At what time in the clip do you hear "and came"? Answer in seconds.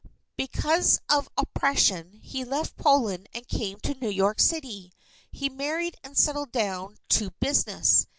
3.35-3.79